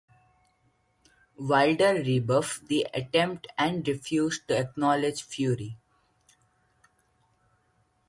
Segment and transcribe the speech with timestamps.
[1.37, 5.77] Wilder rebuffed the attempt and refused to acknowledge Fury.